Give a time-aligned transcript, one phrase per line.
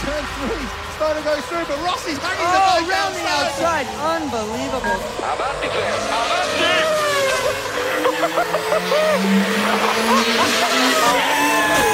[0.00, 0.66] turn three.
[0.96, 3.86] Starting to go through, but Rossi's hanging Oh, the bike round the outside.
[4.00, 4.98] Unbelievable.
[10.62, 11.88] Marca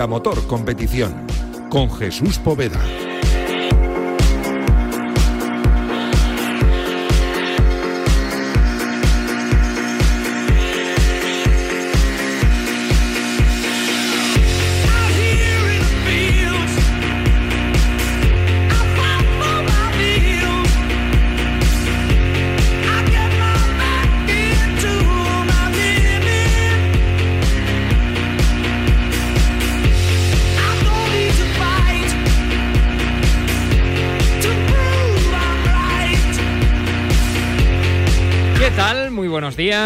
[0.00, 1.14] Motor Competición
[1.70, 3.11] con Jesús Poveda.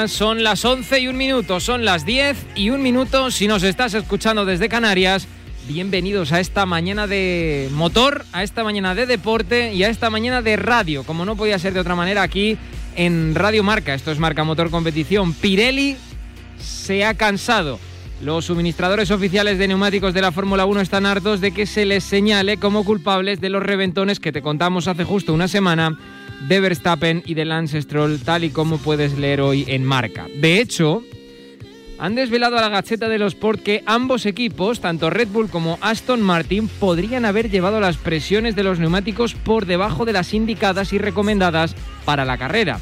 [0.06, 3.30] Son las 11 y un minuto, son las 10 y un minuto.
[3.30, 5.28] Si nos estás escuchando desde Canarias,
[5.68, 10.40] bienvenidos a esta mañana de motor, a esta mañana de deporte y a esta mañana
[10.40, 12.56] de radio, como no podía ser de otra manera aquí
[12.96, 13.92] en Radio Marca.
[13.92, 15.34] Esto es Marca Motor Competición.
[15.34, 15.98] Pirelli
[16.58, 17.78] se ha cansado.
[18.22, 22.02] Los suministradores oficiales de neumáticos de la Fórmula 1 están hartos de que se les
[22.02, 25.98] señale como culpables de los reventones que te contamos hace justo una semana
[26.48, 30.26] de Verstappen y de Lance Stroll, tal y como puedes leer hoy en Marca.
[30.40, 31.02] De hecho,
[31.98, 35.78] han desvelado a la Gaceta de los Sport que ambos equipos, tanto Red Bull como
[35.80, 40.92] Aston Martin, podrían haber llevado las presiones de los neumáticos por debajo de las indicadas
[40.92, 42.78] y recomendadas para la carrera.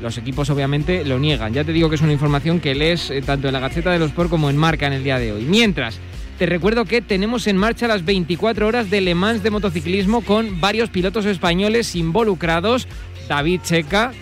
[0.00, 1.52] Los equipos obviamente lo niegan.
[1.52, 3.98] Ya te digo que es una información que lees eh, tanto en la Gaceta de
[3.98, 5.44] los Sport como en Marca en el día de hoy.
[5.44, 5.98] Mientras,
[6.38, 10.60] te recuerdo que tenemos en marcha las 24 horas de Le Mans de motociclismo con
[10.60, 12.86] varios pilotos españoles involucrados.
[13.28, 14.12] David Checa,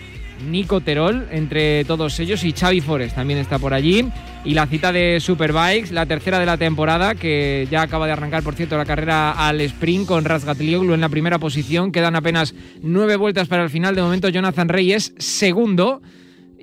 [0.49, 4.09] Nico Terol, entre todos ellos, y Xavi Forest también está por allí.
[4.43, 8.41] Y la cita de Superbikes, la tercera de la temporada, que ya acaba de arrancar,
[8.41, 11.91] por cierto, la carrera al sprint con Razgatlioglu en la primera posición.
[11.91, 13.93] Quedan apenas nueve vueltas para el final.
[13.93, 16.01] De momento, Jonathan Reyes, segundo.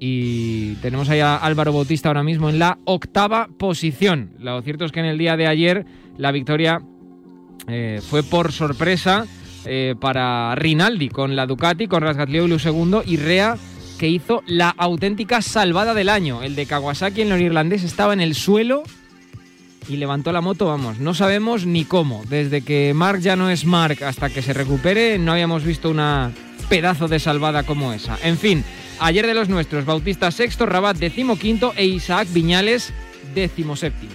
[0.07, 4.33] Y tenemos ahí a Álvaro Bautista ahora mismo en la octava posición.
[4.39, 5.87] Lo cierto es que en el día de ayer
[6.19, 6.83] la victoria
[7.69, 9.25] eh, fue por sorpresa
[9.65, 13.57] eh, para Rinaldi con la Ducati, con Rasgatlioglu segundo y Rea
[13.99, 16.43] que hizo la auténtica salvada del año.
[16.43, 18.83] El de Kawasaki, el neoirlandés, estaba en el suelo
[19.89, 22.25] y levantó la moto, vamos, no sabemos ni cómo.
[22.29, 26.31] Desde que Mark ya no es Mark hasta que se recupere, no habíamos visto una
[26.69, 28.19] pedazo de salvada como esa.
[28.23, 28.65] En fin,
[29.05, 32.93] ayer de los nuestros, Bautista sexto, Rabat decimoquinto e Isaac Viñales
[33.35, 34.13] decimoséptimo.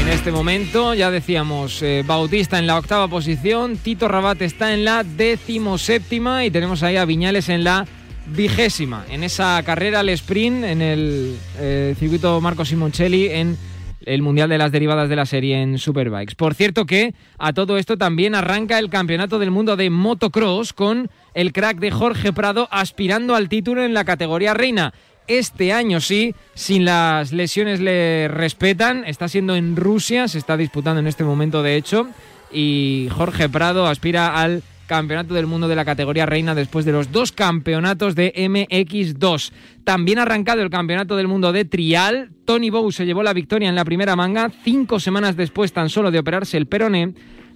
[0.00, 4.86] En este momento, ya decíamos, eh, Bautista en la octava posición, Tito Rabat está en
[4.86, 7.86] la decimoséptima y tenemos ahí a Viñales en la
[8.26, 9.04] vigésima.
[9.10, 13.56] En esa carrera al sprint, en el eh, circuito Marco Simoncelli, en
[14.06, 16.36] el Mundial de las Derivadas de la Serie en Superbikes.
[16.36, 21.10] Por cierto que a todo esto también arranca el Campeonato del Mundo de Motocross con
[21.34, 24.94] el crack de Jorge Prado aspirando al título en la categoría reina.
[25.26, 31.00] Este año sí, sin las lesiones le respetan, está siendo en Rusia, se está disputando
[31.00, 32.06] en este momento de hecho,
[32.52, 37.10] y Jorge Prado aspira al Campeonato del Mundo de la categoría reina después de los
[37.12, 39.52] dos campeonatos de MX2.
[39.84, 42.30] También arrancado el Campeonato del Mundo de Trial.
[42.44, 46.10] Tony Bow se llevó la victoria en la primera manga, cinco semanas después tan solo
[46.10, 47.14] de operarse el peroné,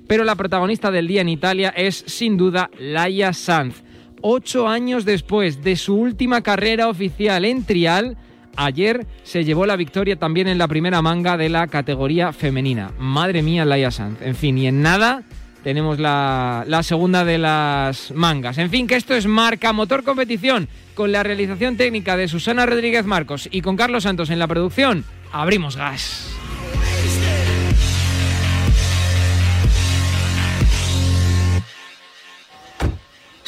[0.09, 3.83] pero la protagonista del día en Italia es sin duda Laia Sanz.
[4.23, 8.17] Ocho años después de su última carrera oficial en Trial,
[8.57, 12.91] ayer se llevó la victoria también en la primera manga de la categoría femenina.
[12.99, 14.21] Madre mía, Laia Sanz.
[14.21, 15.25] En fin, y en nada
[15.63, 18.59] tenemos la, segunda de las mangas.
[18.59, 23.05] En fin, que esto es Marca Motor Competición, con la realización técnica de Susana Rodríguez
[23.07, 25.05] Marcos y con Carlos Santos en la producción.
[25.33, 26.29] Abrimos gas.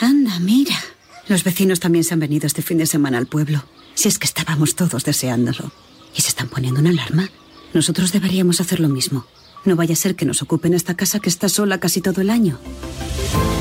[0.01, 0.75] Anda, mira.
[1.29, 3.65] Los vecinos también se han venido este fin de semana al pueblo.
[3.95, 5.73] Si es que estábamos todos deseándolo.
[6.15, 7.31] ¿Y se están poniendo una alarma?
[7.73, 9.27] Nosotros deberíamos hacer lo mismo.
[9.65, 12.31] No vaya a ser que nos ocupen esta casa que está sola casi todo el
[12.31, 12.59] año.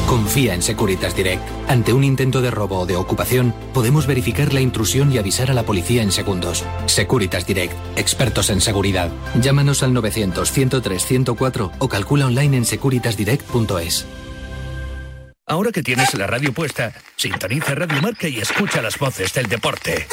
[0.08, 1.42] Confía en Securitas Direct.
[1.70, 5.54] Ante un intento de robo o de ocupación, podemos verificar la intrusión y avisar a
[5.54, 6.66] la policía en segundos.
[6.86, 9.10] Securitas Direct, expertos en seguridad.
[9.40, 14.06] Llámanos al 900-103-104 o calcula online en securitasdirect.es.
[15.48, 20.08] Ahora que tienes la radio puesta, sintoniza Radio Marca y escucha las voces del deporte.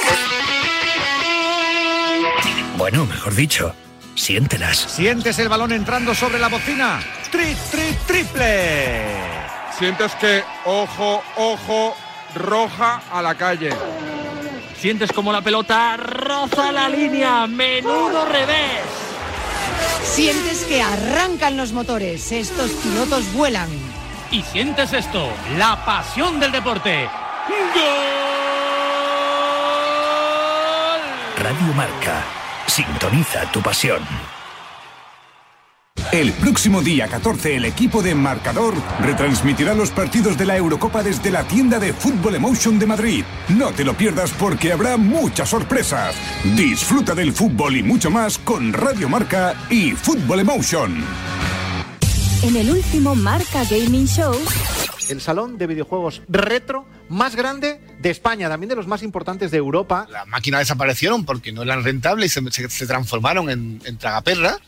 [2.77, 3.75] Bueno, mejor dicho,
[4.19, 4.79] siéntelas.
[4.79, 7.01] Sientes el balón entrando sobre la bocina.
[7.31, 9.07] Tri, tri, triple.
[9.79, 11.97] Sientes que, ojo, ojo,
[12.35, 13.71] roja a la calle.
[14.79, 17.47] Sientes como la pelota roza la línea.
[17.47, 18.83] Menudo revés.
[20.05, 22.33] Sientes que arrancan los motores.
[22.33, 23.69] Estos pilotos vuelan.
[24.31, 27.09] Y sientes esto, la pasión del deporte.
[31.39, 32.38] Radio Marca.
[32.69, 34.03] Sintoniza tu pasión.
[36.13, 41.31] El próximo día 14 el equipo de Marcador retransmitirá los partidos de la Eurocopa desde
[41.31, 43.25] la tienda de Fútbol Emotion de Madrid.
[43.49, 46.15] No te lo pierdas porque habrá muchas sorpresas.
[46.57, 51.05] Disfruta del fútbol y mucho más con Radio Marca y Fútbol Emotion.
[52.43, 54.35] En el último Marca Gaming Show
[55.11, 59.59] el salón de videojuegos retro más grande de España, también de los más importantes de
[59.59, 60.07] Europa.
[60.11, 64.59] Las máquinas desaparecieron porque no eran rentables y se, se transformaron en, en tragaperra.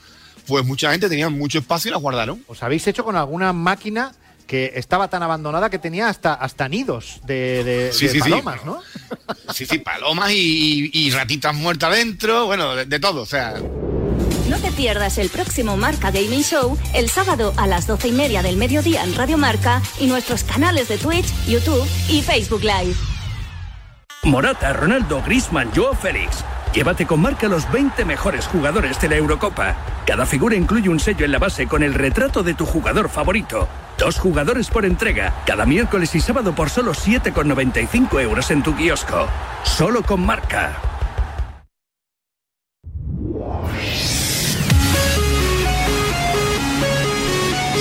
[0.46, 2.42] Pues mucha gente tenía mucho espacio y las guardaron.
[2.48, 4.12] ¿Os habéis hecho con alguna máquina
[4.46, 8.60] que estaba tan abandonada que tenía hasta, hasta nidos de, de, sí, de sí, palomas,
[8.60, 8.66] sí.
[8.66, 8.82] ¿no?
[9.54, 13.54] Sí, sí, palomas y, y ratitas muertas dentro, bueno, de, de todo, o sea.
[14.50, 18.42] No te pierdas el próximo Marca Gaming Show el sábado a las doce y media
[18.42, 22.96] del mediodía en Radio Marca y nuestros canales de Twitch, YouTube y Facebook Live.
[24.24, 26.44] Morata, Ronaldo, Grisman, Joao Félix.
[26.74, 29.76] Llévate con marca los 20 mejores jugadores de la Eurocopa.
[30.04, 33.68] Cada figura incluye un sello en la base con el retrato de tu jugador favorito.
[33.98, 39.28] Dos jugadores por entrega, cada miércoles y sábado por solo 7,95 euros en tu kiosco.
[39.62, 40.99] Solo con marca.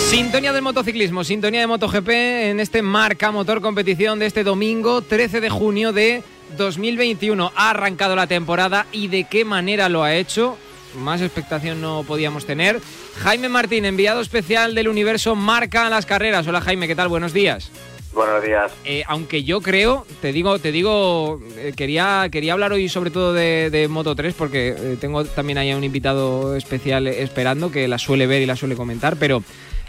[0.09, 5.39] Sintonía del motociclismo, sintonía de MotoGP en este Marca Motor competición de este domingo 13
[5.39, 6.23] de junio de
[6.57, 7.51] 2021.
[7.55, 10.57] Ha arrancado la temporada y de qué manera lo ha hecho.
[10.97, 12.81] Más expectación no podíamos tener.
[13.19, 16.47] Jaime Martín, enviado especial del universo Marca a las carreras.
[16.47, 17.07] Hola Jaime, ¿qué tal?
[17.07, 17.69] Buenos días.
[18.11, 18.71] Buenos días.
[18.85, 23.33] Eh, aunque yo creo, te digo, te digo, eh, quería, quería hablar hoy sobre todo
[23.33, 27.87] de, de Moto 3 porque eh, tengo también ahí a un invitado especial esperando que
[27.87, 29.43] la suele ver y la suele comentar, pero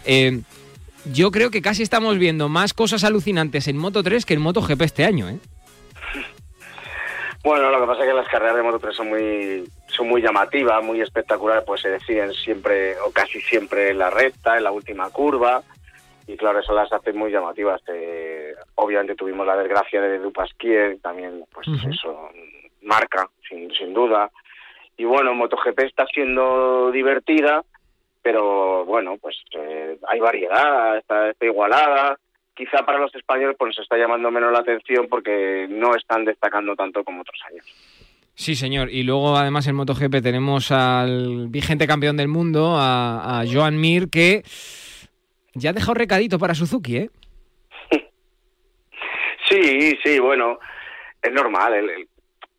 [0.04, 0.40] eh,
[1.04, 4.60] yo creo que casi estamos viendo más cosas alucinantes en Moto 3 que en Moto
[4.60, 5.38] GP este año, ¿eh?
[7.42, 10.20] Bueno, lo que pasa es que las carreras de Moto 3 son muy, son muy
[10.20, 14.72] llamativas, muy espectaculares, pues se deciden siempre o casi siempre en la recta, en la
[14.72, 15.62] última curva,
[16.26, 17.80] y claro, eso las hace muy llamativas.
[17.88, 22.28] Eh, obviamente tuvimos la desgracia de Dupasquier, también pues eso
[22.82, 24.30] marca, sin, sin duda.
[24.98, 27.64] Y bueno, MotoGP está siendo divertida,
[28.22, 32.18] pero bueno, pues eh, hay variedad, está, está igualada.
[32.54, 36.76] Quizá para los españoles pues nos está llamando menos la atención porque no están destacando
[36.76, 37.64] tanto como otros años.
[38.34, 38.90] Sí, señor.
[38.90, 44.08] Y luego, además, en MotoGP tenemos al vigente campeón del mundo, a, a Joan Mir,
[44.10, 44.42] que
[45.54, 47.10] ya ha dejado recadito para Suzuki, ¿eh?
[49.48, 50.58] Sí, sí, bueno,
[51.22, 52.08] es normal, él, él-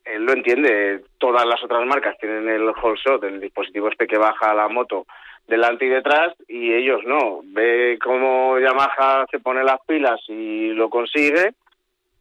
[0.04, 1.04] él lo entiende.
[1.18, 5.06] Todas las otras marcas tienen el whole shot, el dispositivo este que baja la moto
[5.48, 7.40] delante y detrás, y ellos no.
[7.44, 11.52] Ve cómo Yamaha se pone las pilas y lo consigue,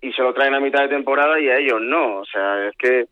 [0.01, 2.17] y se lo traen a mitad de temporada y a ellos no.
[2.19, 3.05] O sea, es que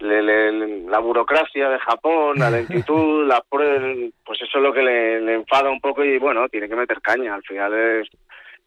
[0.00, 2.50] le- le- la burocracia de Japón, la
[2.86, 3.82] lentitud, las pruebas,
[4.24, 7.00] pues eso es lo que le, le enfada un poco y bueno, tiene que meter
[7.00, 7.34] caña.
[7.34, 8.08] Al final es,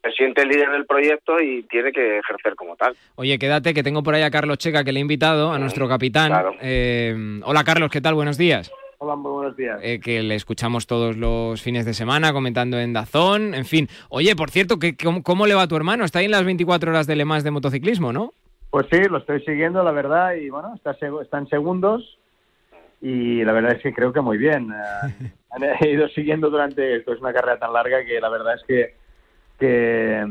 [0.02, 2.94] se siente el líder del proyecto y tiene que ejercer como tal.
[3.14, 5.88] Oye, quédate, que tengo por ahí a Carlos Checa, que le he invitado, a nuestro
[5.88, 6.32] capitán.
[6.60, 8.14] Eh, hola, Carlos, ¿qué tal?
[8.14, 8.70] Buenos días.
[9.04, 9.80] Hola, muy buenos días.
[9.82, 13.88] Eh, que le escuchamos todos los fines de semana comentando en Dazón, en fin.
[14.10, 16.04] Oye, por cierto, ¿qué, cómo, cómo le va a tu hermano?
[16.04, 18.32] Está ahí en las 24 horas de Le Mans de motociclismo, ¿no?
[18.70, 22.16] Pues sí, lo estoy siguiendo, la verdad, y bueno, está, está en segundos
[23.00, 24.72] y la verdad es que creo que muy bien.
[25.60, 28.62] Eh, han ido siguiendo durante, esto es una carrera tan larga que la verdad es
[28.66, 28.94] que,
[29.58, 30.26] que,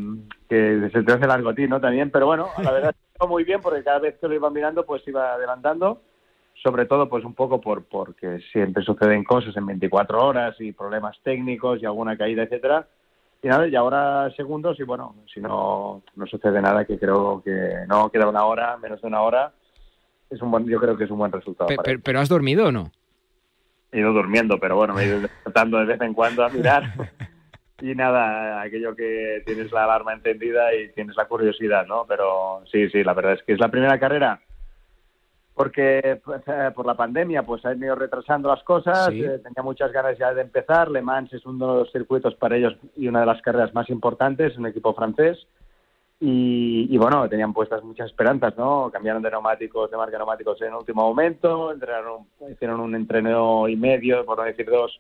[0.50, 1.80] que se te hace largo a ti, ¿no?
[1.80, 4.50] También, pero bueno, la verdad es que muy bien porque cada vez que lo iba
[4.50, 6.02] mirando pues iba adelantando,
[6.64, 11.18] sobre todo pues un poco por porque siempre suceden cosas en 24 horas y problemas
[11.24, 12.88] técnicos y alguna caída, etcétera.
[13.44, 17.86] Y nada, y ahora segundos y bueno, si no, no sucede nada, que creo que
[17.88, 19.52] no queda una hora, menos de una hora,
[20.30, 21.68] es un buen, yo creo que es un buen resultado.
[21.68, 22.02] Pe- para pe- él.
[22.02, 22.92] ¿Pero has dormido o no?
[23.92, 26.84] He ido durmiendo, pero bueno, me he ido despertando de vez en cuando a mirar.
[27.82, 32.06] y nada, aquello que tienes la alarma encendida y tienes la curiosidad, ¿no?
[32.08, 34.40] Pero sí, sí, la verdad es que es la primera carrera
[35.62, 39.24] porque pues, eh, por la pandemia pues ha ido retrasando las cosas, Sí.
[39.24, 42.58] eh, tenía muchas ganas ya de empezar, Le Mans es uno de los circuitos para
[42.58, 45.38] ellos y una de las carreras más importantes, un equipo francés,
[46.20, 48.90] y, y, bueno, tenían puestas muchas esperanzas, ¿no?
[48.92, 53.68] Cambiaron de neumáticos, de marca de neumáticos en el último momento, entrenaron, hicieron un entreno
[53.68, 55.00] y medio, por no decir dos,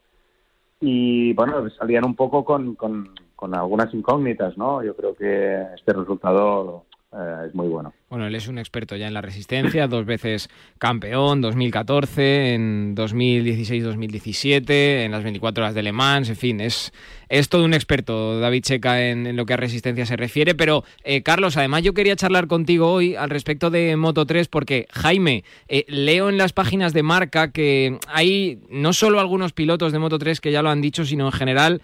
[0.79, 4.83] y bueno, salían un poco con, con, con algunas incógnitas, ¿no?
[4.83, 7.93] Yo creo que este resultado eh, es muy bueno.
[8.09, 15.05] Bueno, él es un experto ya en la resistencia, dos veces campeón, 2014, en 2016-2017,
[15.05, 16.93] en las 24 horas de Le Mans, en fin, es,
[17.27, 20.55] es todo un experto David Checa en, lo que a resistencia se refiere.
[20.55, 24.87] Pero, eh, Carlos, además yo quería charlar contigo hoy al respecto de Moto 3 porque,
[24.91, 29.99] Jaime, eh, leo en las páginas de marca que hay no solo algunos pilotos de
[29.99, 31.81] Moto 3 que ya lo han dicho, sino en general...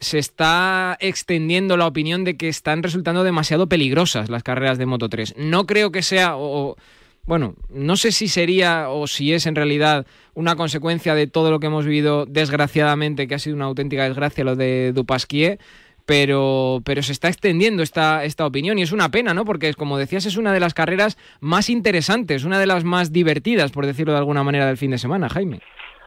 [0.00, 5.08] se está extendiendo la opinión de que están resultando demasiado peligrosas las carreras de Moto
[5.08, 5.34] 3.
[5.36, 6.76] No creo que sea, o,
[7.24, 11.60] bueno, no sé si sería o si es en realidad una consecuencia de todo lo
[11.60, 15.58] que hemos vivido desgraciadamente, que ha sido una auténtica desgracia lo de Dupasquier,
[16.06, 19.44] pero, pero se está extendiendo esta, esta opinión y es una pena, ¿no?
[19.44, 23.72] Porque, como decías, es una de las carreras más interesantes, una de las más divertidas,
[23.72, 25.60] por decirlo de alguna manera, del fin de semana, Jaime.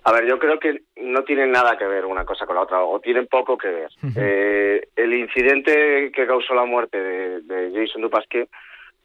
[0.03, 2.81] A ver, yo creo que no tienen nada que ver una cosa con la otra,
[2.83, 3.89] o tienen poco que ver.
[4.17, 8.47] Eh, el incidente que causó la muerte de, de Jason Dupasquier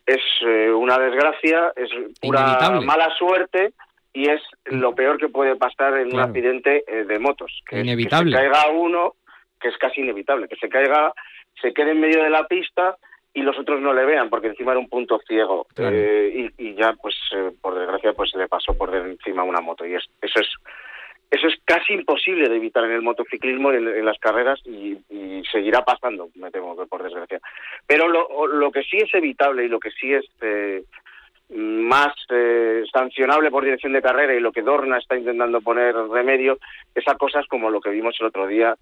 [0.07, 2.87] es eh, una desgracia, es pura Inevitable.
[2.87, 3.73] mala suerte
[4.15, 7.61] y es lo peor que puede pasar en un accidente eh, de motos.
[7.69, 8.31] Que Inevitable.
[8.33, 9.15] que se caiga uno,
[9.61, 11.13] que es casi inevitable, que se caiga,
[11.61, 12.97] se quede en medio de la pista
[13.35, 15.67] y los otros no le vean, porque encima era un punto ciego.
[15.75, 15.95] Claro.
[15.95, 19.61] Eh, y, y ya, pues, eh, por desgracia, pues se le pasó por encima una
[19.61, 19.85] moto.
[19.85, 20.49] Y es- eso es
[21.31, 24.97] eso es casi imposible de evitar en el motociclismo, en, en las carreras, y,
[25.51, 27.41] seguirá pasando, me temo que por desgracia.
[27.87, 30.83] Pero lo, lo que sí es evitable y lo que sí es eh,
[31.51, 36.59] más eh, sancionable por dirección de carrera y lo que Dorna está intentando poner remedio
[36.95, 38.75] es a cosas como lo que vimos el otro día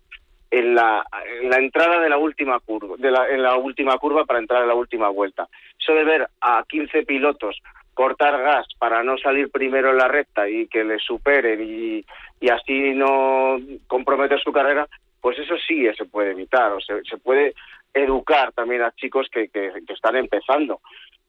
[0.51, 1.05] en la,
[1.43, 4.63] en la entrada de la última curva, de la, en la última curva para entrar
[4.63, 5.49] en la última vuelta.
[5.79, 7.61] Eso de ver a 15 pilotos
[7.95, 12.05] cortar gas para no salir primero en la recta y que le superen y,
[12.41, 14.87] y así no comprometer su carrera,
[15.21, 17.55] pues eso sí se puede evitar, o se, se puede
[17.95, 20.81] educar también a chicos que, que, están empezando.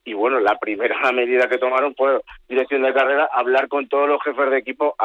[0.03, 2.19] Y bueno, la primera medida que tomaron fue
[2.49, 4.95] dirección de carrera, hablar con todos los jefes de equipo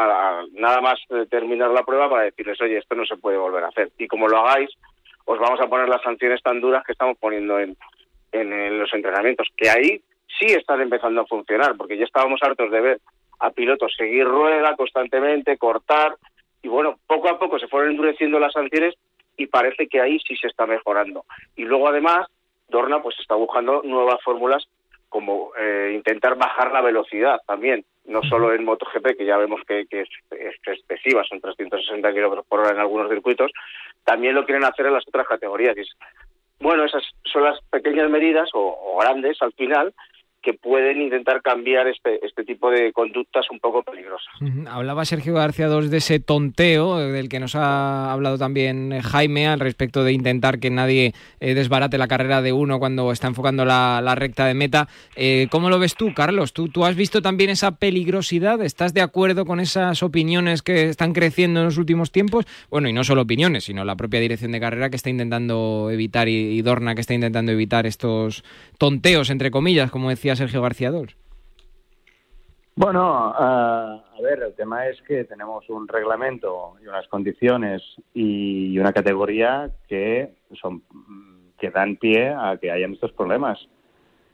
[0.55, 3.69] nada más eh, terminar la prueba para decirles, oye, esto no se puede volver a
[3.69, 3.91] hacer.
[3.99, 4.71] Y como lo hagáis,
[5.27, 7.77] os vamos a poner las sanciones tan duras que estamos poniendo en,
[8.33, 9.47] en, en los entrenamientos.
[9.57, 10.03] Que ahí
[10.39, 13.01] sí están empezando a funcionar, porque ya estábamos hartos de ver
[13.39, 16.17] a pilotos seguir rueda constantemente, cortar,
[16.63, 18.95] y bueno, poco a poco se fueron endureciendo las sanciones
[19.37, 21.25] y parece que ahí sí se está mejorando.
[21.57, 22.27] Y luego además,
[22.69, 24.69] Dorna pues está buscando nuevas fórmulas
[25.09, 29.87] como eh, intentar bajar la velocidad también, no solo en MotoGP, que ya vemos que,
[29.87, 33.51] que es, es excesiva, son 360 kilómetros por hora en algunos circuitos,
[34.05, 35.75] también lo quieren hacer en las otras categorías.
[36.61, 39.93] Bueno, esas son las pequeñas medidas, o, o grandes al final,
[40.43, 44.33] que pueden intentar cambiar este, este tipo de conductas un poco peligrosas.
[44.69, 49.03] Hablaba Sergio García II de ese tonteo eh, del que nos ha hablado también eh,
[49.03, 53.29] Jaime al respecto de intentar que nadie eh, desbarate la carrera de uno cuando está
[53.29, 54.89] enfocando la, la recta de meta.
[55.51, 56.53] ¿Cómo lo ves tú, Carlos?
[56.53, 58.63] ¿Tú, ¿Tú has visto también esa peligrosidad?
[58.63, 62.47] ¿Estás de acuerdo con esas opiniones que están creciendo en los últimos tiempos?
[62.71, 66.29] Bueno, y no solo opiniones, sino la propia dirección de carrera que está intentando evitar
[66.29, 68.45] y Dorna que está intentando evitar estos
[68.79, 71.07] tonteos, entre comillas, como decía Sergio García II.
[72.77, 77.83] Bueno, ah, a ver, el tema es que tenemos un reglamento y unas condiciones
[78.15, 80.83] y una categoría que son
[81.59, 83.59] que dan pie a que hayan estos problemas.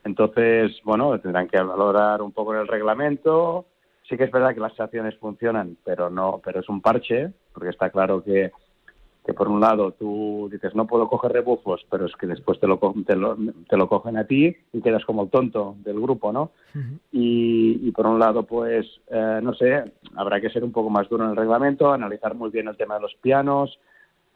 [0.04, 3.66] Entonces, bueno, tendrán que valorar un poco el reglamento.
[4.08, 7.70] Sí que es verdad que las sanciones funcionan, pero no, pero es un parche, porque
[7.70, 8.52] está claro que,
[9.26, 12.68] que por un lado tú dices no puedo coger rebufos, pero es que después te
[12.68, 13.36] lo, te lo,
[13.68, 16.52] te lo cogen a ti y quedas como el tonto del grupo, ¿no?
[17.10, 19.82] y, y por un lado, pues, eh, no sé,
[20.14, 22.94] habrá que ser un poco más duro en el reglamento, analizar muy bien el tema
[22.94, 23.80] de los pianos.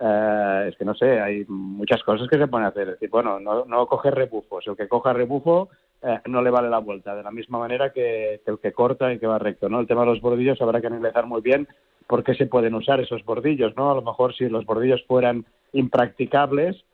[0.01, 2.89] Eh, es que no sé, hay muchas cosas que se pueden hacer.
[2.89, 4.67] Es decir, bueno, no, no coger rebufos.
[4.67, 5.69] El que coja rebufo
[6.03, 9.13] eh, no le vale la vuelta, de la misma manera que, que el que corta
[9.13, 9.79] y que va recto, ¿no?
[9.79, 11.69] El tema de los bordillos habrá que analizar muy bien
[12.11, 13.93] por qué se pueden usar esos bordillos, ¿no?
[13.93, 16.85] A lo mejor si los bordillos fueran impracticables,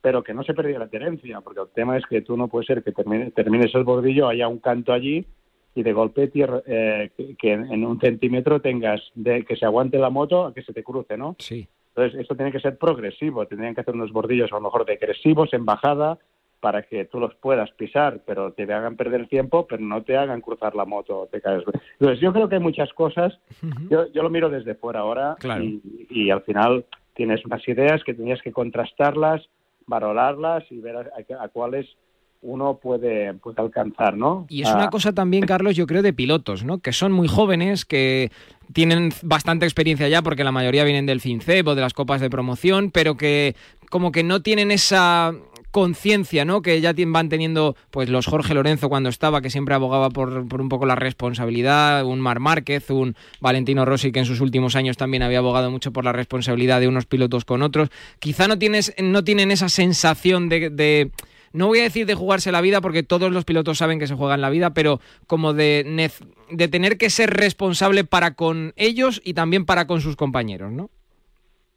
[0.00, 2.64] pero que no se perdiera la adherencia, porque el tema es que tú no puede
[2.64, 5.26] ser que termine- termines el bordillo, haya un canto allí
[5.74, 10.08] y de golpe tierra, eh, que, en un centímetro tengas de que se aguante la
[10.10, 11.36] moto a que se te cruce, ¿no?
[11.38, 11.68] Sí.
[11.94, 15.52] Entonces, esto tiene que ser progresivo, tendrían que hacer unos bordillos a lo mejor degresivos
[15.52, 16.18] en bajada
[16.62, 20.40] para que tú los puedas pisar, pero te hagan perder tiempo, pero no te hagan
[20.40, 21.64] cruzar la moto, te caes.
[21.98, 23.36] Entonces, yo creo que hay muchas cosas,
[23.90, 28.14] yo, yo lo miro desde fuera ahora y, y al final tienes unas ideas que
[28.14, 29.42] tenías que contrastarlas,
[29.88, 31.86] valorarlas y ver a, a cuáles
[32.42, 34.46] uno puede, puede alcanzar, ¿no?
[34.48, 36.78] Y es una Ah, cosa también, Carlos, yo creo, de pilotos, ¿no?
[36.78, 38.30] Que son muy jóvenes, que
[38.72, 42.30] tienen bastante experiencia ya, porque la mayoría vienen del FINCEP o de las copas de
[42.30, 43.54] promoción, pero que
[43.90, 45.32] como que no tienen esa
[45.72, 46.62] conciencia, ¿no?
[46.62, 50.60] Que ya van teniendo, pues los Jorge Lorenzo cuando estaba, que siempre abogaba por, por
[50.60, 54.96] un poco la responsabilidad, un Mar Márquez, un Valentino Rossi, que en sus últimos años
[54.96, 57.88] también había abogado mucho por la responsabilidad de unos pilotos con otros.
[58.20, 61.10] Quizá no tienes, no tienen esa sensación de-
[61.54, 64.14] no voy a decir de jugarse la vida porque todos los pilotos saben que se
[64.14, 66.10] juegan la vida, pero como de,
[66.50, 70.90] de tener que ser responsable para con ellos y también para con sus compañeros, ¿no?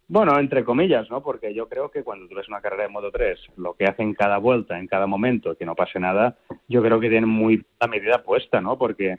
[0.08, 1.22] Bueno, entre comillas, ¿no?
[1.24, 4.14] Porque yo creo que cuando tú ves una carrera de Moto 3, lo que hacen
[4.14, 6.36] cada vuelta, en cada momento, que no pase nada,
[6.68, 8.78] yo creo que tienen muy la medida puesta, ¿no?
[8.78, 9.18] Porque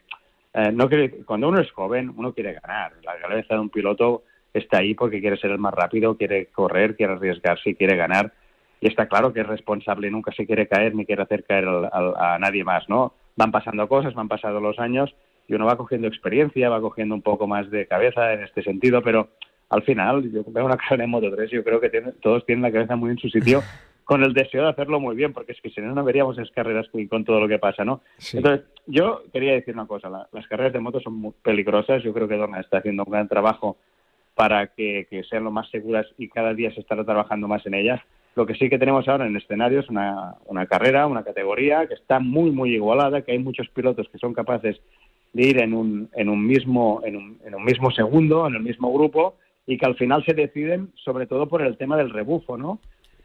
[0.54, 2.92] eh, no quiere- cuando uno es joven, uno quiere ganar.
[3.02, 4.22] La cabeza de un piloto
[4.54, 8.32] está ahí porque quiere ser el más rápido, quiere correr, quiere arriesgarse y quiere ganar.
[8.80, 12.14] Y está claro que es responsable, nunca se quiere caer ni quiere hacer caer al-
[12.16, 13.12] a nadie más, ¿no?
[13.34, 15.12] Van pasando cosas, van pasando los años
[15.48, 19.02] y uno va cogiendo experiencia, va cogiendo un poco más de cabeza en este sentido,
[19.02, 19.28] pero
[19.68, 22.62] al final, yo veo una carrera de Moto 3, yo creo que tiene- todos tienen
[22.62, 23.62] la cabeza muy en su sitio
[24.04, 26.52] con el deseo de hacerlo muy bien, porque es que si no, no veríamos esas
[26.52, 28.00] carreras con, todo lo que pasa, ¿no?
[28.38, 32.12] Entonces, yo quería decir una cosa, la- las carreras de moto son muy peligrosas, yo
[32.12, 33.76] creo que Dorna está haciendo un gran trabajo
[34.36, 37.74] para que, que sean lo más seguras y cada día se estará trabajando más en
[37.74, 38.00] ellas.
[38.36, 41.94] Lo que sí que tenemos ahora en escenario es una, una carrera, una categoría que
[41.94, 44.78] está muy, muy igualada, que hay muchos pilotos que son capaces
[45.32, 48.62] de ir en un, en un, mismo, en un, en un mismo segundo, en el
[48.62, 52.56] mismo grupo, y que al final se deciden sobre todo por el tema del rebufo,
[52.56, 52.80] ¿no?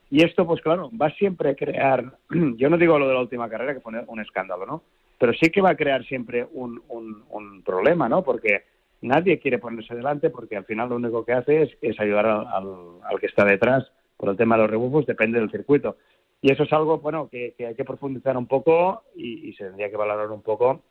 [0.09, 2.17] Y esto, pues claro, va siempre a crear,
[2.57, 4.83] yo no digo lo de la última carrera que pone un escándalo, ¿no?
[5.17, 8.23] Pero sí que va a crear siempre un, un, problema, ¿no?
[8.23, 8.63] Porque
[9.01, 12.47] nadie quiere ponerse delante porque al final lo único que hace es, es ayudar al,
[12.47, 12.65] al,
[13.03, 15.97] al que está detrás por el tema de los rebufos, depende del circuito.
[16.41, 19.65] Y eso es algo, bueno, que, que hay que profundizar un poco y, y se
[19.65, 20.81] tendría que valorar un poco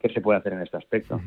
[0.00, 1.20] qué se puede hacer en este aspecto.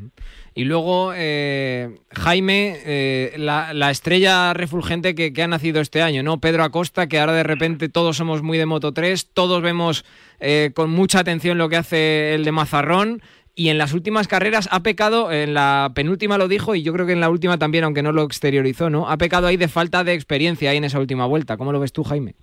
[0.54, 6.24] Y luego, eh, Jaime, eh, la, la estrella refulgente que, que ha nacido este año,
[6.24, 6.40] ¿no?
[6.40, 10.06] Pedro Acosta, que ahora de repente todos somos muy de Moto 3, todos vemos
[10.40, 13.22] eh, con mucha atención lo que hace el de Mazarrón.
[13.58, 17.06] Y en las últimas carreras ha pecado, en la penúltima lo dijo y yo creo
[17.06, 19.10] que en la última también, aunque no lo exteriorizó, ¿no?
[19.10, 21.56] Ha pecado ahí de falta de experiencia ahí en esa última vuelta.
[21.56, 22.36] ¿Cómo lo ves tú, Jaime?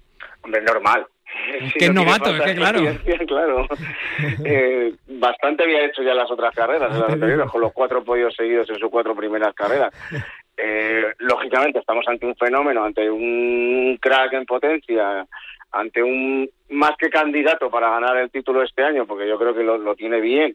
[0.42, 1.06] Hombre, normal.
[1.52, 3.66] Es Si que es no novato, es que claro.
[4.44, 8.68] Eh, bastante había hecho ya las otras carreras, las anteriores, con los cuatro podios seguidos
[8.70, 9.92] en sus cuatro primeras carreras.
[10.54, 15.26] Eh, lógicamente estamos ante un fenómeno, ante un crack en potencia,
[15.72, 19.64] ante un más que candidato para ganar el título este año, porque yo creo que
[19.64, 20.54] lo, lo tiene bien.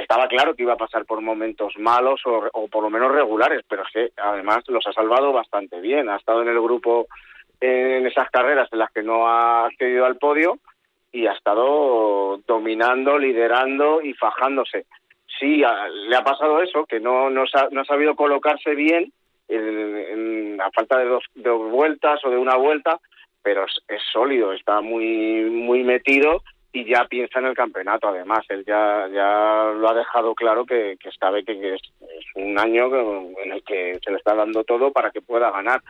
[0.00, 3.62] Estaba claro que iba a pasar por momentos malos o, o por lo menos regulares,
[3.68, 6.08] pero es que además los ha salvado bastante bien.
[6.08, 7.08] Ha estado en el grupo
[7.60, 10.58] en esas carreras en las que no ha accedido al podio
[11.12, 14.86] y ha estado dominando, liderando y fajándose.
[15.38, 19.12] Sí, le ha pasado eso, que no, no, no ha sabido colocarse bien
[19.48, 22.98] en, a falta de dos, dos vueltas o de una vuelta,
[23.42, 28.08] pero es, sólido, está muy, muy metido y ya piensa en el campeonato.
[28.08, 32.58] Además, él ya, ya lo ha dejado claro que, que sabe que es, es un
[32.58, 32.86] año
[33.44, 35.80] en el que se le está dando todo para que pueda ganar.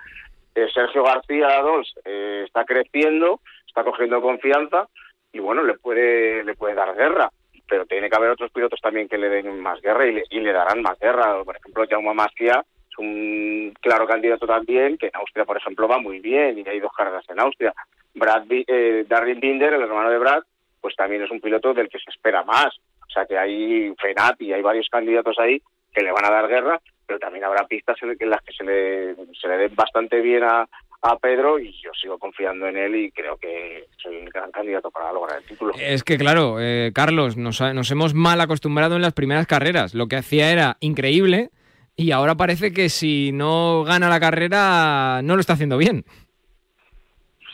[0.54, 4.88] Eh, Sergio García Adols eh, está creciendo, está cogiendo confianza
[5.32, 7.30] y bueno, le puede, le puede dar guerra,
[7.68, 10.40] pero tiene que haber otros pilotos también que le den más guerra y le, y
[10.40, 11.42] le darán más guerra.
[11.42, 15.98] Por ejemplo, Jaume Masia es un claro candidato también, que en Austria, por ejemplo, va
[15.98, 17.74] muy bien y hay dos carreras en Austria.
[18.14, 19.04] Brad, eh,
[19.40, 20.44] Binder, el hermano de Brad,
[20.80, 22.76] pues también es un piloto del que se espera más.
[23.04, 25.60] O sea que hay Fenati, hay varios candidatos ahí
[25.92, 28.64] que le van a dar guerra, pero también habrá pistas en en las que se
[28.64, 30.66] le, se le den bastante bien a,
[31.02, 34.90] a Pedro y yo sigo confiando en él y creo que es el gran candidato
[34.90, 35.72] para lograr el título.
[35.78, 39.94] Es que claro, eh, Carlos, nos, ha- nos hemos mal acostumbrado en las primeras carreras.
[39.94, 41.50] Lo que hacía era increíble
[41.96, 46.04] y ahora parece que si no gana la carrera no lo está haciendo bien.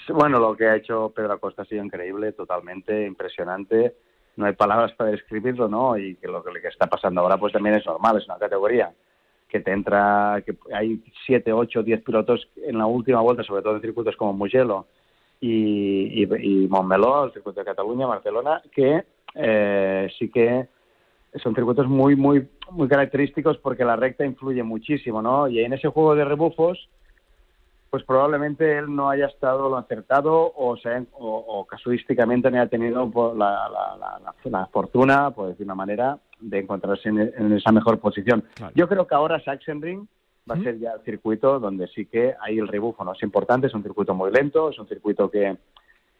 [0.08, 3.94] Bueno, lo que ha hecho Pedro Acosta ha sido increíble, totalmente impresionante.
[4.36, 5.96] No hay palabras para describirlo, ¿no?
[5.96, 8.90] Y que lo que le está pasando ahora pues también es normal, es una categoría
[9.50, 13.76] que te entra, que hay siete, ocho, diez pilotos en la última vuelta, sobre todo
[13.76, 14.86] en circuitos como Mugello
[15.40, 20.68] y, y, y Montmeló, el circuito de Cataluña, Barcelona, que eh, sí que
[21.42, 25.48] son circuitos muy, muy, muy característicos porque la recta influye muchísimo, ¿no?
[25.48, 26.88] Y en ese juego de rebufos,
[27.90, 33.10] pues probablemente él no haya estado lo acertado o, sea, o, casuísticamente no haya tenido
[33.10, 33.68] pues, la,
[34.44, 38.44] la, fortuna, por decir una manera, de encontrarse en, esa mejor posición.
[38.74, 40.09] Yo creo que ahora Sachsenring
[40.50, 43.66] va a ser ya el circuito donde sí que hay el rebufo, no es importante,
[43.66, 45.57] es un circuito muy lento, es un circuito que,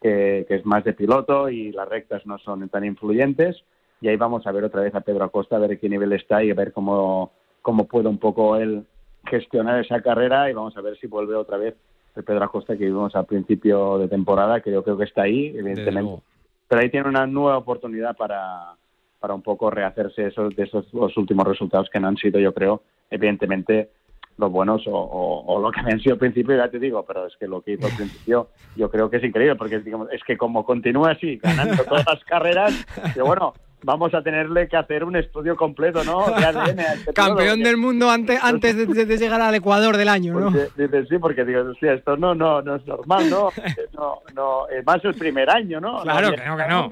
[0.01, 3.63] que, es más de piloto y las rectas no son tan influyentes.
[3.99, 6.43] Y ahí vamos a ver otra vez a Pedro Acosta, a ver qué nivel está
[6.43, 8.85] y a ver cómo, cómo puede un poco él
[9.25, 11.75] gestionar esa carrera y vamos a ver si vuelve otra vez
[12.15, 15.47] el Pedro Acosta que vimos al principio de temporada, que yo creo que está ahí,
[15.55, 16.21] evidentemente.
[16.67, 18.75] Pero ahí tiene una nueva oportunidad para,
[19.21, 22.53] para un poco rehacerse esos, de esos los últimos resultados que no han sido, yo
[22.53, 23.91] creo, evidentemente
[24.37, 27.47] los buenos o, lo que han sido al principio, ya te digo, pero es que
[27.47, 30.65] lo que hizo al principio yo creo que es increíble, porque digamos, es que como
[30.65, 32.73] continúa así, ganando todas las carreras,
[33.15, 33.53] yo bueno,
[33.83, 36.25] vamos a tenerle que hacer un estudio completo, ¿no?
[36.35, 40.49] Este Campeón del mundo antes, antes de, llegar al Ecuador del año, ¿no?
[40.49, 43.49] Dices, sí, porque digo, hostia, esto no, no, no es normal, ¿no?
[43.93, 46.01] no, no, más el primer año, ¿no?
[46.01, 46.91] Claro, que no, que no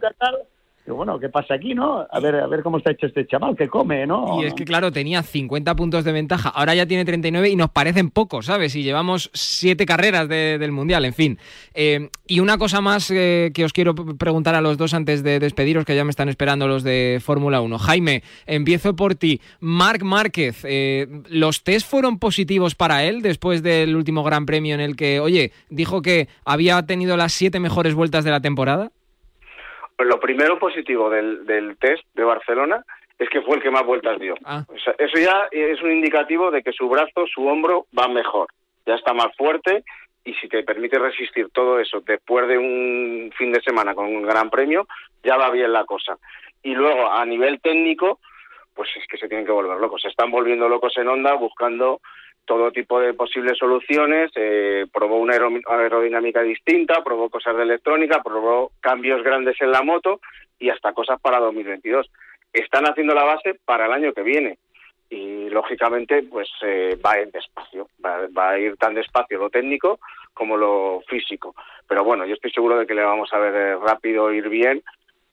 [0.95, 2.05] bueno, ¿qué pasa aquí, no?
[2.09, 4.41] A ver, a ver cómo está hecho este chaval, que come, ¿no?
[4.41, 7.69] Y es que, claro, tenía 50 puntos de ventaja, ahora ya tiene 39 y nos
[7.69, 8.75] parecen pocos, ¿sabes?
[8.75, 11.39] Y llevamos siete carreras del Mundial, en fin.
[11.73, 15.39] Eh, y una cosa más eh, que os quiero preguntar a los dos antes de
[15.39, 17.77] despediros, que ya me están esperando los de Fórmula 1.
[17.79, 19.41] Jaime, empiezo por ti.
[19.59, 24.81] Marc Márquez, eh, ¿los test fueron positivos para él después del último Gran Premio en
[24.81, 28.91] el que, oye, dijo que había tenido las siete mejores vueltas de la temporada?
[30.07, 32.83] Lo primero positivo del, del test de Barcelona
[33.17, 34.35] es que fue el que más vueltas dio.
[34.45, 34.63] Ah.
[34.97, 38.47] eso ya es un indicativo de que su brazo, su hombro va mejor,
[38.85, 39.83] ya está más fuerte
[40.23, 44.23] y si te permite resistir todo eso después de un fin de semana con un
[44.23, 44.87] gran premio,
[45.23, 46.17] ya va bien la cosa.
[46.63, 48.19] Y luego, a nivel técnico,
[48.73, 50.01] pues es que se tienen que volver locos.
[50.01, 52.01] Se están volviendo locos en onda buscando
[52.49, 58.71] todo tipo de posibles soluciones, eh, probó una aerodinámica distinta, probó cosas de electrónica, probó
[58.79, 60.19] cambios grandes en la moto
[60.57, 62.09] y hasta cosas para 2022.
[62.51, 64.57] Están haciendo la base para el año que viene
[65.11, 69.99] y lógicamente pues eh, va a ir despacio, va, a ir tan despacio lo técnico
[70.33, 71.53] como lo físico.
[71.87, 74.81] Pero bueno, yo estoy seguro de que le vamos a ver eh, rápido ir bien.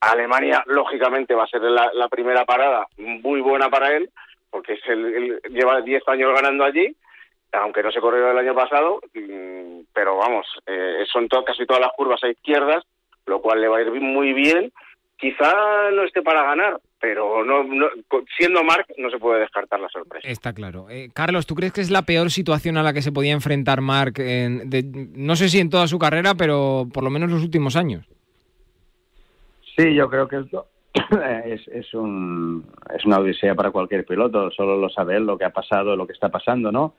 [0.00, 4.11] Alemania lógicamente va a ser la, primera parada muy buena para él
[4.50, 6.94] porque es el, lleva 10 años ganando allí
[7.53, 11.93] aunque no se corrió el año pasado, mm, pero vamos, eh, son casi todas las
[11.97, 12.85] curvas a izquierdas,
[13.27, 14.73] lo cual le va a ir muy bien.
[15.19, 17.65] Quizá no esté para ganar, pero no,
[18.37, 20.29] siendo Mark no se puede descartar la sorpresa.
[20.29, 20.91] Está claro.
[20.91, 23.81] Eh, Carlos, ¿tú crees que es la peor situación a la que se podía enfrentar
[23.81, 24.69] Mark, en,
[25.15, 28.07] no sé si en toda su carrera, pero por lo menos los últimos años?
[29.77, 30.67] Sí, yo creo que esto
[31.45, 35.45] es, es, un, es una odisea para cualquier piloto, solo lo sabe él, lo que
[35.45, 36.95] ha pasado, lo que está pasando, ¿no?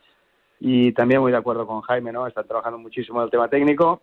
[0.60, 2.26] Y también muy de acuerdo con Jaime, ¿no?
[2.28, 4.02] Están trabajando muchísimo en el tema técnico,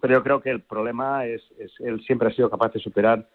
[0.00, 3.26] pero yo creo que el problema es, es él siempre ha sido capaz de superar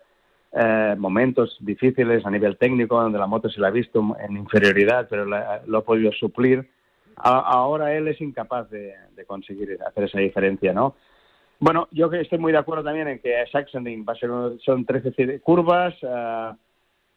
[0.55, 5.07] eh, momentos difíciles a nivel técnico, donde la moto se la ha visto en inferioridad,
[5.09, 6.69] pero lo ha podido suplir.
[7.15, 8.93] ahora él es incapaz de,
[9.25, 10.95] conseguir hacer esa diferencia, ¿no?
[11.59, 14.29] Bueno, yo estoy muy de acuerdo también en que Saxending va a ser
[14.63, 16.55] son 13 curvas, uh,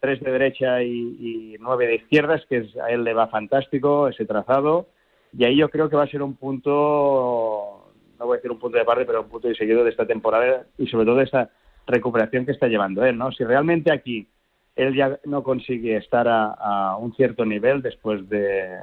[0.00, 4.24] tres de derecha y, y, nueve de izquierdas, que a él le va fantástico ese
[4.24, 4.86] trazado.
[5.38, 8.58] Y ahí yo creo que va a ser un punto, no voy a decir un
[8.58, 11.24] punto de parte, pero un punto de seguido de esta temporada y sobre todo de
[11.24, 11.50] esta
[11.86, 13.30] recuperación que está llevando él, ¿no?
[13.32, 14.28] Si realmente aquí
[14.74, 18.78] él ya no consigue estar a, un cierto nivel después de,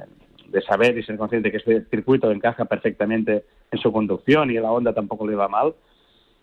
[0.66, 4.92] saber y ser consciente que este circuito encaja perfectamente en su conducción y la onda
[4.92, 5.74] tampoco le va mal,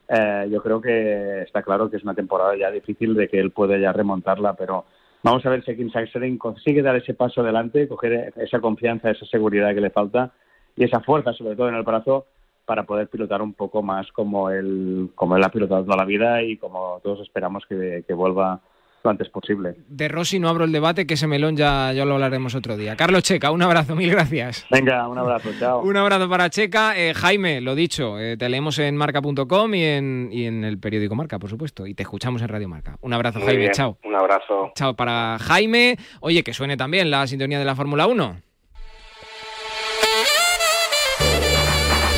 [0.10, 3.52] eh, yo creo que está claro que es una temporada ya difícil de que él
[3.52, 4.84] pueda ya remontarla, pero
[5.24, 9.26] Vamos a ver si Kim Saxering consigue dar ese paso adelante, coger esa confianza, esa
[9.26, 10.32] seguridad que le falta
[10.76, 12.26] y esa fuerza, sobre todo en el brazo,
[12.66, 16.42] para poder pilotar un poco más como él, como él ha pilotado toda la vida
[16.42, 18.62] y como todos esperamos que vuelva
[19.04, 19.76] lo antes posible.
[19.88, 22.96] De Rossi no abro el debate, que ese melón ya, ya lo hablaremos otro día.
[22.96, 24.66] Carlos Checa, un abrazo, mil gracias.
[24.70, 25.82] Venga, un abrazo, chao.
[25.82, 26.98] un abrazo para Checa.
[26.98, 31.16] Eh, Jaime, lo dicho, eh, te leemos en marca.com y en, y en el periódico
[31.16, 32.98] Marca, por supuesto, y te escuchamos en Radio Marca.
[33.02, 33.98] Un abrazo, Jaime, chao.
[34.04, 34.72] Un abrazo.
[34.76, 35.98] Chao para Jaime.
[36.20, 38.38] Oye, que suene también la sintonía de la Fórmula 1.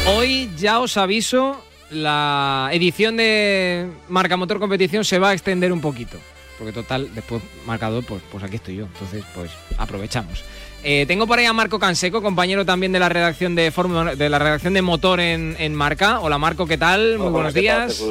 [0.05, 5.79] Hoy ya os aviso, la edición de Marca Motor Competición se va a extender un
[5.79, 6.17] poquito
[6.57, 8.85] porque total, después marcador, pues, pues aquí estoy yo.
[8.85, 10.43] Entonces, pues aprovechamos.
[10.83, 13.71] Eh, tengo por ahí a Marco Canseco, compañero también de la redacción de
[14.17, 16.19] de la redacción de motor en, Marca.
[16.19, 17.17] Hola Marco, ¿qué tal?
[17.17, 18.03] Muy buenos días.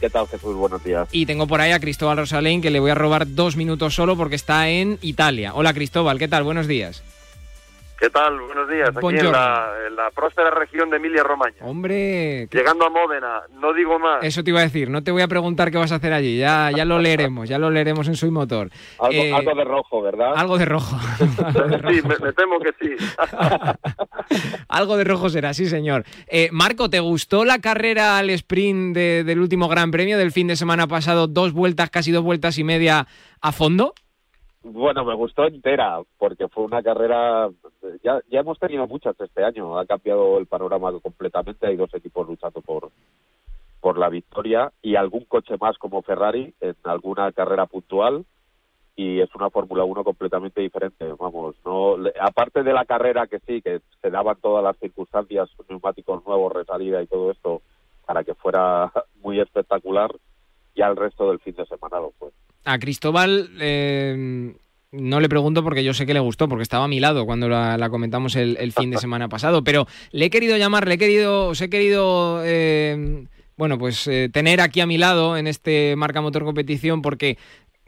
[0.00, 0.54] ¿Qué tal, Jesús?
[0.54, 1.08] Buenos días.
[1.12, 4.16] Y tengo por ahí a Cristóbal Rosalén, que le voy a robar dos minutos solo
[4.16, 5.52] porque está en Italia.
[5.54, 6.42] Hola Cristóbal, ¿qué tal?
[6.42, 7.02] Buenos días.
[7.98, 8.38] ¿Qué tal?
[8.38, 8.90] Buenos días.
[8.94, 11.64] Aquí en la, en la próspera región de Emilia-Romagna.
[11.64, 14.22] Hombre, Llegando a Módena, no digo más.
[14.22, 14.90] eso te iba a decir.
[14.90, 16.36] No te voy a preguntar qué vas a hacer allí.
[16.38, 18.68] Ya, ya lo leeremos, ya lo leeremos en su motor.
[18.98, 20.32] Algo, Eh, algo de rojo, ¿verdad?
[20.36, 20.96] algo de rojo.
[21.88, 22.94] Sí, me, me temo que sí.
[24.68, 26.04] Algo de rojo será, sí, señor.
[26.26, 30.48] Eh, Marco, ¿te gustó la carrera al sprint de- del último Gran Premio del fin
[30.48, 31.28] de semana pasado?
[31.28, 33.06] Dos vueltas, casi dos vueltas y media
[33.40, 33.94] a fondo.
[34.62, 37.48] Bueno, me gustó entera, porque fue una carrera.
[38.02, 39.78] Ya, ya hemos tenido muchas este año.
[39.78, 41.66] Ha cambiado el panorama completamente.
[41.66, 42.90] Hay dos equipos luchando por,
[43.80, 48.24] por la victoria y algún coche más como Ferrari en alguna carrera puntual.
[48.94, 51.06] Y es una Fórmula 1 completamente diferente.
[51.18, 56.24] Vamos, no aparte de la carrera que sí, que se daban todas las circunstancias, neumáticos
[56.24, 57.60] nuevos, resalida y todo esto,
[58.06, 58.90] para que fuera
[59.22, 60.10] muy espectacular,
[60.74, 62.30] ya el resto del fin de semana lo fue.
[62.64, 64.56] A Cristóbal eh,
[64.92, 67.48] no le pregunto porque yo sé que le gustó, porque estaba a mi lado cuando
[67.48, 70.94] la, la comentamos el, el fin de semana pasado, pero le he querido llamar, le
[70.94, 73.24] he querido, os he querido, eh,
[73.56, 77.36] bueno, pues eh, tener aquí a mi lado en este Marca Motor Competición porque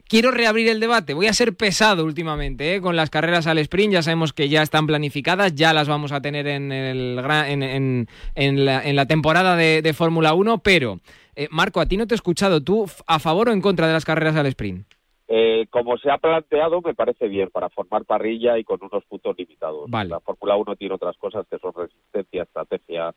[0.07, 1.13] quiero reabrir el debate.
[1.13, 2.81] Voy a ser pesado últimamente ¿eh?
[2.81, 3.93] con las carreras al sprint.
[3.93, 8.07] Ya sabemos que ya están planificadas, ya las vamos a tener en, el, en, en-
[8.35, 10.57] en la, temporada de, de Fórmula 1.
[10.63, 10.99] Pero,
[11.35, 12.61] eh, Marco, a ti no te he escuchado.
[12.63, 14.87] ¿Tú a favor o en contra de las carreras al sprint?
[15.31, 19.37] Eh, como se ha planteado, me parece bien para formar parrilla y con unos puntos
[19.37, 19.87] limitados.
[19.87, 20.09] Vale.
[20.09, 23.13] La Fórmula 1 tiene otras cosas que son resistencia, estrategia,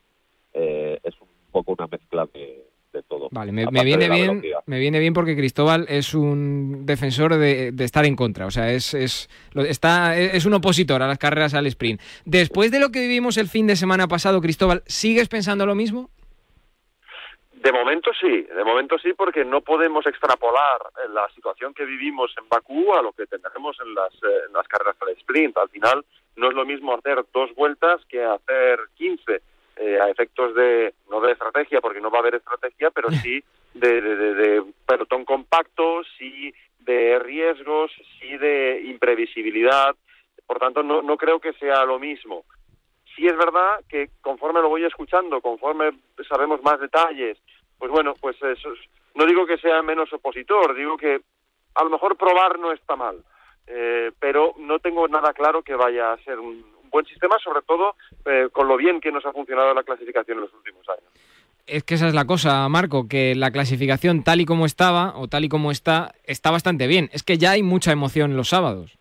[0.53, 3.29] eh, es un poco una mezcla de, de todo.
[3.31, 4.59] Vale, me, viene bien, velocidad.
[4.67, 8.71] me viene bien porque Cristóbal es un defensor de, de estar en contra, o sea,
[8.71, 9.31] es, es,
[9.67, 11.99] está, es un opositor a las carreras al sprint.
[12.27, 16.11] Después de lo que vivimos el fin de semana pasado, Cristóbal, ¿sigues pensando lo mismo?
[17.63, 22.35] De momento sí, de momento sí, porque no podemos extrapolar eh, la situación que vivimos
[22.37, 25.57] en Bakú a lo que tendremos en las, eh, en las carreras al sprint.
[25.57, 29.41] Al final no es lo mismo hacer dos vueltas que hacer 15
[29.77, 33.45] eh, a efectos de, no de estrategia, porque no va a haber estrategia, pero sí
[33.75, 39.95] de, de, de- de pelotón compacto, sí de riesgos, sí de imprevisibilidad.
[40.49, 42.45] Por tanto, no, no creo que sea lo mismo.
[43.15, 45.91] Sí es verdad que conforme lo voy escuchando, conforme
[46.29, 47.39] sabemos más detalles,
[47.83, 51.19] pues bueno, pues eso es- no digo que sea menos opositor, digo que
[51.75, 53.17] a lo mejor probar no está mal,
[53.67, 57.63] eh, pero no tengo nada claro que vaya a ser un, un buen sistema, sobre
[57.63, 61.11] todo eh, con lo bien que nos ha funcionado la clasificación en los últimos años.
[61.67, 65.27] Es que esa es la cosa, Marco, que la clasificación tal y como estaba, o
[65.27, 67.11] tal y como está, está bastante bien.
[67.13, 68.97] Es que ya hay mucha emoción los sábados.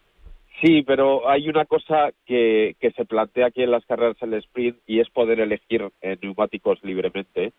[0.59, 4.77] Sí, pero hay una cosa que, que se plantea aquí en las carreras del sprint
[4.87, 7.51] y es poder elegir eh, neumáticos libremente,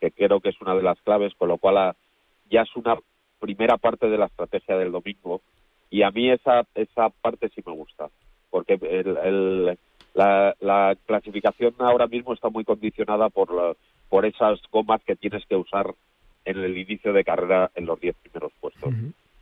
[0.00, 1.96] que creo que es una de las claves, con lo cual ah,
[2.50, 2.96] ya es una
[3.38, 5.40] primera parte de la estrategia del domingo
[5.90, 8.08] y a mí esa, esa parte sí me gusta,
[8.50, 9.78] porque el, el-
[10.12, 13.74] la, la clasificación ahora mismo está muy condicionada por, la-
[14.08, 15.94] por esas gomas que tienes que usar
[16.44, 18.92] en el inicio de carrera en los 10 primeros puestos.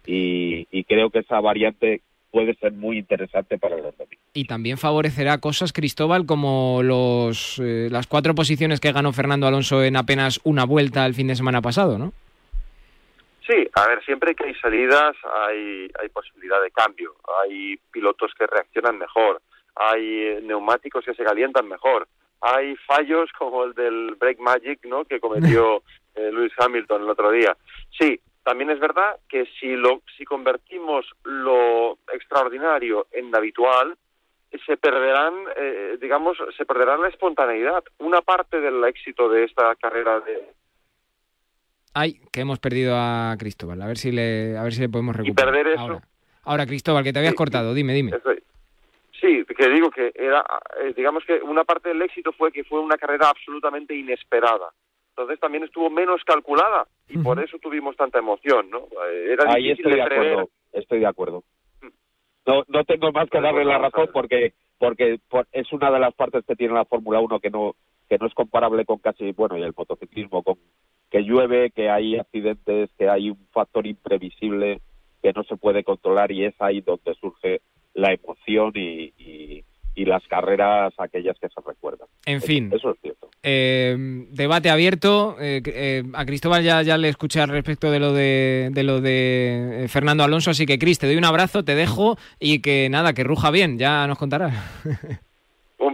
[0.06, 4.24] y, y creo que esa variante puede ser muy interesante para los domingos.
[4.34, 9.82] Y también favorecerá cosas, Cristóbal, como los, eh, las cuatro posiciones que ganó Fernando Alonso
[9.82, 12.12] en apenas una vuelta el fin de semana pasado, ¿no?
[13.46, 18.46] Sí, a ver, siempre que hay salidas hay, hay posibilidad de cambio, hay pilotos que
[18.46, 19.40] reaccionan mejor,
[19.74, 22.06] hay eh, neumáticos que se calientan mejor,
[22.42, 25.04] hay fallos como el del Break Magic, ¿no?
[25.04, 25.82] Que cometió
[26.14, 27.56] eh, Lewis Hamilton el otro día.
[27.98, 33.94] Sí, también es verdad que si lo si convertimos lo extraordinario en habitual,
[34.64, 37.84] se perderán, eh, digamos, se perderá la espontaneidad.
[37.98, 40.48] Una parte del éxito de esta carrera de,
[41.92, 43.82] Ay, que hemos perdido a Cristóbal.
[43.82, 45.52] A ver si le, a ver si le podemos recuperar.
[45.52, 46.00] perder eso- Ahora,
[46.44, 47.74] Ahora, Cristóbal, que te habías cortado.
[47.74, 48.12] Dime, dime.
[49.20, 50.42] Sí, que digo que era,
[50.80, 54.70] eh, digamos que una parte del éxito fue que fue una carrera absolutamente inesperada.
[55.18, 58.86] Entonces también estuvo menos calculada y por eso tuvimos tanta emoción, ¿no?
[59.28, 60.32] Era Ahí difícil estoy de prever.
[60.32, 61.44] acuerdo, estoy de acuerdo.
[62.46, 66.14] No, no tengo más que darle la razón porque porque por- es una de las
[66.14, 67.74] partes que tiene la Fórmula 1 que no
[68.08, 70.54] que no es comparable con casi, bueno, y el motociclismo, con
[71.10, 74.80] que llueve, que hay accidentes, que hay un factor imprevisible
[75.20, 77.60] que no se puede controlar y es ahí donde surge
[77.94, 79.64] la emoción y, y-
[79.98, 82.06] y las carreras aquellas que se recuerdan.
[82.24, 82.70] En fin.
[82.72, 83.28] Eso es cierto.
[83.42, 83.96] Eh,
[84.30, 85.36] debate abierto.
[85.40, 89.00] Eh, eh, a Cristóbal ya, ya le escuché al respecto de lo de, de lo
[89.00, 92.88] de eh, Fernando Alonso, así que Cris, te doy un abrazo, te dejo y que
[92.88, 94.54] nada, que ruja bien, ya nos contarás.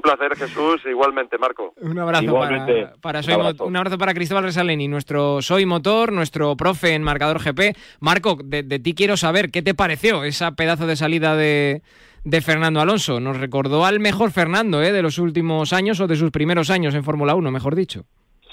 [0.05, 0.83] Un, placer, Jesús.
[0.89, 1.75] Igualmente, Marco.
[1.81, 2.83] Un abrazo Igualmente.
[2.87, 3.65] para, para Un Soy abrazo.
[3.65, 7.77] un abrazo para Cristóbal Resaleni, nuestro Soy Motor, nuestro profe en marcador GP.
[8.01, 11.83] Marco, de, de ti quiero saber qué te pareció esa pedazo de salida de,
[12.25, 13.21] de Fernando Alonso.
[13.21, 14.93] Nos recordó al mejor Fernando ¿eh?
[14.93, 18.05] de los últimos años o de sus primeros años en Fórmula 1, mejor dicho.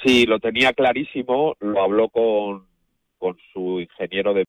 [0.06, 2.66] Sí, lo tenía clarísimo, lo habló con,
[3.20, 4.40] con su ingeniero de